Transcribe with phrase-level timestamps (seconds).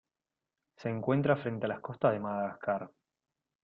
[0.77, 2.89] Se encuentra frente a las costas de Madagascar.